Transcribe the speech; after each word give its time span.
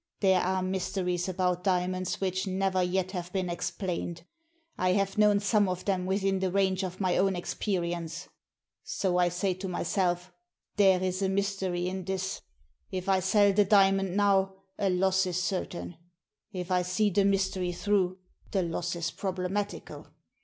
There 0.21 0.41
are 0.41 0.63
mysteries 0.63 1.29
about 1.29 1.63
diamonds 1.63 2.19
which 2.19 2.47
never 2.47 2.81
yet 2.81 3.11
have 3.11 3.31
been 3.31 3.51
explained. 3.51 4.23
I 4.75 4.93
have 4.93 5.19
known 5.19 5.39
some 5.39 5.69
of 5.69 5.85
them 5.85 6.07
within 6.07 6.39
the 6.39 6.49
range 6.51 6.81
of 6.81 6.99
my 6.99 7.17
own 7.17 7.35
experience. 7.35 8.27
So 8.83 9.19
I 9.19 9.29
say 9.29 9.53
to 9.53 9.67
myself, 9.67 10.33
* 10.53 10.75
There 10.77 10.99
is 11.03 11.21
a 11.21 11.29
mystery 11.29 11.87
in 11.87 12.03
this. 12.03 12.41
If 12.89 13.07
I 13.07 13.19
sell 13.19 13.53
the 13.53 13.63
diamond 13.63 14.17
now, 14.17 14.55
a 14.79 14.89
loss 14.89 15.27
is 15.27 15.37
certain; 15.39 15.97
if 16.51 16.71
I 16.71 16.81
see 16.81 17.11
the 17.11 17.23
mystery 17.23 17.71
through, 17.71 18.17
the 18.49 18.63
loss 18.63 18.95
is 18.95 19.11
problematical. 19.11 20.07